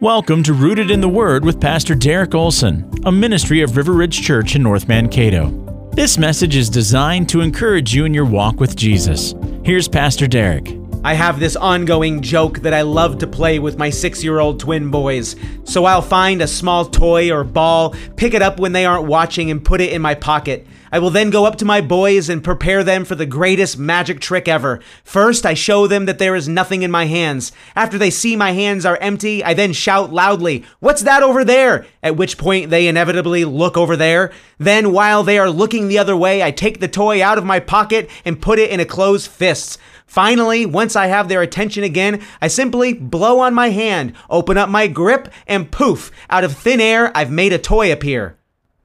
Welcome 0.00 0.44
to 0.44 0.52
Rooted 0.52 0.92
in 0.92 1.00
the 1.00 1.08
Word 1.08 1.44
with 1.44 1.60
Pastor 1.60 1.96
Derek 1.96 2.32
Olson, 2.32 2.88
a 3.04 3.10
ministry 3.10 3.62
of 3.62 3.76
River 3.76 3.94
Ridge 3.94 4.22
Church 4.22 4.54
in 4.54 4.62
North 4.62 4.86
Mankato. 4.86 5.50
This 5.92 6.18
message 6.18 6.54
is 6.54 6.70
designed 6.70 7.28
to 7.30 7.40
encourage 7.40 7.92
you 7.96 8.04
in 8.04 8.14
your 8.14 8.24
walk 8.24 8.60
with 8.60 8.76
Jesus. 8.76 9.34
Here's 9.64 9.88
Pastor 9.88 10.28
Derek. 10.28 10.72
I 11.02 11.14
have 11.14 11.40
this 11.40 11.56
ongoing 11.56 12.22
joke 12.22 12.60
that 12.60 12.74
I 12.74 12.82
love 12.82 13.18
to 13.18 13.26
play 13.26 13.58
with 13.58 13.76
my 13.76 13.90
six 13.90 14.22
year 14.22 14.38
old 14.38 14.60
twin 14.60 14.88
boys. 14.88 15.34
So 15.64 15.84
I'll 15.84 16.00
find 16.00 16.42
a 16.42 16.46
small 16.46 16.84
toy 16.84 17.32
or 17.32 17.42
ball, 17.42 17.96
pick 18.14 18.34
it 18.34 18.42
up 18.42 18.60
when 18.60 18.70
they 18.70 18.86
aren't 18.86 19.08
watching, 19.08 19.50
and 19.50 19.64
put 19.64 19.80
it 19.80 19.92
in 19.92 20.00
my 20.00 20.14
pocket. 20.14 20.64
I 20.90 20.98
will 20.98 21.10
then 21.10 21.30
go 21.30 21.44
up 21.44 21.56
to 21.56 21.64
my 21.64 21.80
boys 21.80 22.28
and 22.28 22.42
prepare 22.42 22.82
them 22.82 23.04
for 23.04 23.14
the 23.14 23.26
greatest 23.26 23.78
magic 23.78 24.20
trick 24.20 24.48
ever. 24.48 24.80
First, 25.04 25.44
I 25.44 25.54
show 25.54 25.86
them 25.86 26.06
that 26.06 26.18
there 26.18 26.34
is 26.34 26.48
nothing 26.48 26.82
in 26.82 26.90
my 26.90 27.06
hands. 27.06 27.52
After 27.76 27.98
they 27.98 28.10
see 28.10 28.36
my 28.36 28.52
hands 28.52 28.86
are 28.86 28.96
empty, 28.98 29.44
I 29.44 29.54
then 29.54 29.72
shout 29.72 30.12
loudly, 30.12 30.64
What's 30.80 31.02
that 31.02 31.22
over 31.22 31.44
there? 31.44 31.86
At 32.02 32.16
which 32.16 32.38
point 32.38 32.70
they 32.70 32.88
inevitably 32.88 33.44
look 33.44 33.76
over 33.76 33.96
there. 33.96 34.32
Then, 34.58 34.92
while 34.92 35.22
they 35.22 35.38
are 35.38 35.50
looking 35.50 35.88
the 35.88 35.98
other 35.98 36.16
way, 36.16 36.42
I 36.42 36.50
take 36.50 36.80
the 36.80 36.88
toy 36.88 37.22
out 37.22 37.38
of 37.38 37.44
my 37.44 37.60
pocket 37.60 38.10
and 38.24 38.40
put 38.40 38.58
it 38.58 38.70
in 38.70 38.80
a 38.80 38.84
closed 38.84 39.30
fist. 39.30 39.78
Finally, 40.06 40.64
once 40.64 40.96
I 40.96 41.08
have 41.08 41.28
their 41.28 41.42
attention 41.42 41.84
again, 41.84 42.22
I 42.40 42.48
simply 42.48 42.94
blow 42.94 43.40
on 43.40 43.52
my 43.52 43.68
hand, 43.68 44.14
open 44.30 44.56
up 44.56 44.70
my 44.70 44.86
grip, 44.86 45.28
and 45.46 45.70
poof, 45.70 46.10
out 46.30 46.44
of 46.44 46.56
thin 46.56 46.80
air, 46.80 47.14
I've 47.14 47.30
made 47.30 47.52
a 47.52 47.58
toy 47.58 47.92
appear. 47.92 48.37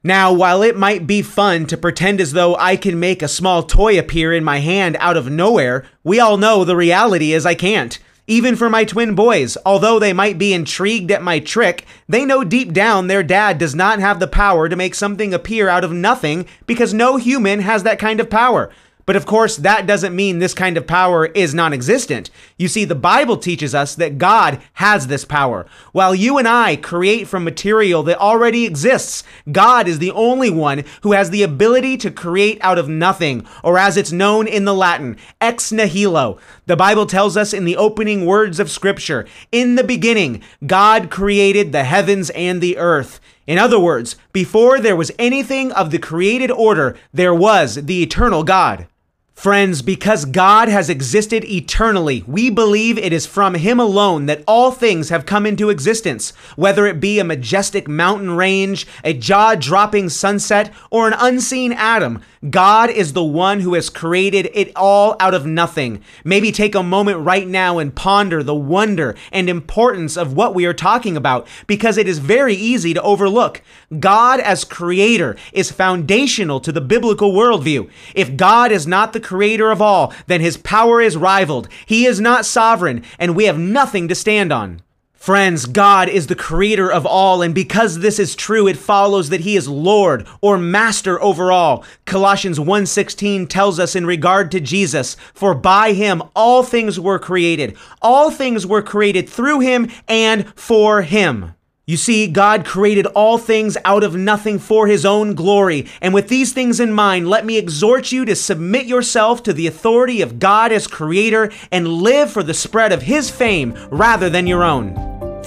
Now, 0.05 0.34
while 0.34 0.62
it 0.63 0.75
might 0.75 1.07
be 1.07 1.21
fun 1.21 1.66
to 1.67 1.77
pretend 1.77 2.20
as 2.20 2.34
though 2.34 2.57
I 2.57 2.75
can 2.75 2.99
make 2.99 3.21
a 3.21 3.27
small 3.30 3.63
toy 3.63 3.98
appear 3.98 4.34
in 4.34 4.44
my 4.44 4.59
hand 4.59 4.98
out 4.99 5.16
of 5.16 5.31
nowhere, 5.31 5.85
we 6.03 6.20
all 6.20 6.35
know 6.35 6.66
the 6.66 6.75
reality 6.75 7.31
is 7.31 7.45
I 7.45 7.55
can't. 7.55 7.98
Even 8.27 8.58
for 8.58 8.70
my 8.70 8.84
twin 8.84 9.16
boys, 9.16 9.58
although 9.66 9.99
they 9.99 10.11
might 10.11 10.38
be 10.38 10.53
intrigued 10.53 11.09
at 11.09 11.21
my 11.21 11.39
trick, 11.39 11.85
they 12.08 12.25
know 12.25 12.44
deep 12.44 12.73
down 12.73 13.08
their 13.08 13.23
dad 13.23 13.58
does 13.58 13.75
not 13.75 13.99
have 13.99 14.20
the 14.20 14.27
power 14.27 14.67
to 14.67 14.75
make 14.75 14.94
something 14.94 15.33
appear 15.33 15.69
out 15.69 15.86
of 15.86 15.94
nothing 15.94 16.47
because 16.66 16.94
no 16.94 17.16
human 17.16 17.61
has 17.61 17.83
that 17.83 17.99
kind 17.99 18.20
of 18.20 18.30
power. 18.30 18.70
But 19.05 19.15
of 19.15 19.25
course, 19.25 19.57
that 19.57 19.85
doesn't 19.85 20.15
mean 20.15 20.39
this 20.39 20.53
kind 20.53 20.77
of 20.77 20.87
power 20.87 21.25
is 21.25 21.53
non 21.53 21.73
existent. 21.73 22.29
You 22.57 22.67
see, 22.67 22.85
the 22.85 22.95
Bible 22.95 23.37
teaches 23.37 23.75
us 23.75 23.95
that 23.95 24.17
God 24.17 24.61
has 24.73 25.07
this 25.07 25.25
power. 25.25 25.65
While 25.91 26.15
you 26.15 26.37
and 26.37 26.47
I 26.47 26.75
create 26.77 27.27
from 27.27 27.43
material 27.43 28.03
that 28.03 28.17
already 28.17 28.65
exists, 28.65 29.23
God 29.51 29.87
is 29.87 29.99
the 29.99 30.11
only 30.11 30.49
one 30.49 30.83
who 31.01 31.11
has 31.11 31.29
the 31.29 31.43
ability 31.43 31.97
to 31.97 32.11
create 32.11 32.59
out 32.61 32.77
of 32.77 32.87
nothing, 32.87 33.45
or 33.63 33.77
as 33.77 33.97
it's 33.97 34.11
known 34.11 34.47
in 34.47 34.65
the 34.65 34.73
Latin, 34.73 35.17
ex 35.41 35.71
nihilo. 35.71 36.37
The 36.65 36.77
Bible 36.77 37.05
tells 37.05 37.35
us 37.35 37.53
in 37.53 37.65
the 37.65 37.77
opening 37.77 38.25
words 38.25 38.59
of 38.59 38.71
Scripture 38.71 39.27
In 39.51 39.75
the 39.75 39.83
beginning, 39.83 40.41
God 40.65 41.09
created 41.09 41.71
the 41.71 41.83
heavens 41.83 42.29
and 42.31 42.61
the 42.61 42.77
earth. 42.77 43.19
In 43.45 43.58
other 43.58 43.80
words, 43.80 44.16
before 44.31 44.80
there 44.80 44.95
was 44.95 45.11
anything 45.19 45.72
of 45.72 45.91
the 45.91 45.99
created 45.99 46.49
order, 46.52 46.95
there 47.13 47.36
was 47.36 47.75
the 47.75 48.02
eternal 48.02 48.44
God. 48.44 48.88
Friends, 49.34 49.81
because 49.81 50.26
God 50.26 50.70
has 50.70 50.89
existed 50.89 51.44
eternally, 51.44 52.23
we 52.28 52.52
believe 52.52 52.98
it 52.98 53.12
is 53.12 53.26
from 53.26 53.56
Him 53.56 53.80
alone 53.80 54.28
that 54.28 54.44
all 54.48 54.72
things 54.72 55.09
have 55.09 55.26
come 55.26 55.45
into 55.45 55.70
existence, 55.70 56.31
whether 56.56 56.86
it 56.86 57.02
be 57.02 57.20
a 57.20 57.26
majestic 57.26 57.88
mountain 57.88 58.31
range, 58.31 58.88
a 59.04 59.11
jaw 59.11 59.56
dropping 59.56 60.09
sunset, 60.09 60.72
or 60.92 61.08
an 61.08 61.16
unseen 61.17 61.73
atom. 61.73 62.22
God 62.50 62.89
is 62.89 63.14
the 63.14 63.23
one 63.23 63.61
who 63.61 63.73
has 63.73 63.89
created 63.89 64.50
it 64.54 64.72
all 64.76 65.16
out 65.20 65.34
of 65.34 65.45
nothing. 65.45 66.02
Maybe 66.23 66.52
take 66.52 66.76
a 66.76 66.84
moment 66.84 67.26
right 67.26 67.48
now 67.48 67.80
and 67.80 67.95
ponder 67.95 68.44
the 68.44 68.56
wonder 68.56 69.16
and 69.31 69.50
importance 69.50 70.16
of 70.16 70.34
what 70.34 70.54
we 70.54 70.66
are 70.66 70.73
talking 70.73 71.17
about, 71.17 71.48
because 71.67 71.98
it 71.98 72.08
is 72.08 72.20
very 72.20 72.54
easy 72.54 72.94
to 72.94 73.02
overlook. 73.02 73.61
God 74.00 74.39
as 74.42 74.64
creator 74.64 75.36
is 75.54 75.72
foundational 75.72 76.59
to 76.59 76.72
the 76.72 76.81
biblical 76.81 77.34
worldview. 77.34 77.89
If 78.14 78.38
God 78.38 78.72
is 78.72 78.86
not 78.86 79.11
the 79.11 79.23
creator 79.23 79.72
of 79.72 79.82
all, 79.82 80.14
then 80.28 80.42
his 80.42 80.58
power 80.58 81.02
is 81.02 81.17
rivaled. 81.17 81.70
He 81.86 82.06
is 82.06 82.20
not 82.20 82.45
sovereign, 82.45 83.04
and 83.17 83.36
we 83.36 83.45
have 83.45 83.58
nothing 83.58 84.08
to 84.10 84.16
stand 84.16 84.52
on. 84.52 84.82
Friends, 85.23 85.67
God 85.67 86.10
is 86.10 86.28
the 86.28 86.36
creator 86.36 86.92
of 86.92 87.06
all, 87.06 87.42
and 87.42 87.56
because 87.56 88.00
this 88.00 88.20
is 88.20 88.36
true, 88.36 88.67
it 88.67 88.76
follows 88.76 89.30
that 89.30 89.39
he 89.39 89.56
is 89.56 89.70
Lord 89.70 90.28
or 90.42 90.58
master 90.58 91.22
over 91.23 91.50
all. 91.50 91.86
Colossians 92.04 92.60
1:16 92.60 93.48
tells 93.48 93.80
us 93.80 93.95
in 93.95 94.06
regard 94.06 94.52
to 94.52 94.60
Jesus, 94.60 95.16
for 95.34 95.55
by 95.55 95.94
him 95.94 96.22
all 96.36 96.61
things 96.61 97.00
were 97.00 97.20
created. 97.20 97.78
All 98.02 98.32
things 98.32 98.67
were 98.67 98.82
created 98.82 99.30
through 99.30 99.61
him 99.61 99.90
and 100.10 100.45
for 100.58 101.04
him. 101.04 101.54
You 101.86 101.98
see, 101.98 102.27
God 102.27 102.64
created 102.66 103.08
all 103.08 103.38
things 103.38 103.76
out 103.83 104.05
of 104.05 104.16
nothing 104.16 104.58
for 104.58 104.88
his 104.88 105.05
own 105.05 105.36
glory. 105.36 105.86
And 106.02 106.14
with 106.14 106.30
these 106.30 106.54
things 106.54 106.80
in 106.80 106.94
mind, 106.94 107.30
let 107.30 107.45
me 107.45 107.58
exhort 107.58 108.10
you 108.10 108.23
to 108.23 108.38
submit 108.38 108.86
yourself 108.86 109.44
to 109.44 109.52
the 109.52 109.67
authority 109.67 110.22
of 110.22 110.39
God 110.39 110.72
as 110.72 110.88
creator 110.88 111.52
and 111.73 111.86
live 111.86 112.32
for 112.32 112.42
the 112.42 112.54
spread 112.54 112.93
of 112.93 113.02
his 113.02 113.30
fame 113.30 113.77
rather 113.92 114.30
than 114.30 114.48
your 114.48 114.64
own. 114.64 114.95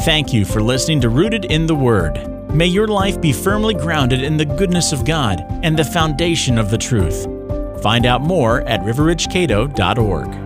Thank 0.00 0.34
you 0.34 0.44
for 0.44 0.60
listening 0.60 1.00
to 1.00 1.08
Rooted 1.08 1.46
in 1.46 1.66
the 1.66 1.74
Word. 1.74 2.52
May 2.52 2.66
your 2.66 2.86
life 2.86 3.18
be 3.18 3.32
firmly 3.32 3.72
grounded 3.72 4.22
in 4.22 4.36
the 4.36 4.44
goodness 4.44 4.92
of 4.92 5.06
God 5.06 5.42
and 5.62 5.78
the 5.78 5.84
foundation 5.84 6.58
of 6.58 6.70
the 6.70 6.76
truth. 6.76 7.24
Find 7.82 8.04
out 8.04 8.20
more 8.20 8.60
at 8.68 8.80
riverridgecato.org. 8.80 10.45